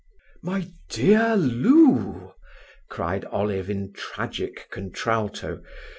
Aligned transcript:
"My 0.41 0.67
dear 0.89 1.35
Lou!" 1.37 2.33
cried 2.89 3.23
Olive 3.25 3.69
in 3.69 3.93
tragic 3.93 4.67
contralto. 4.71 5.61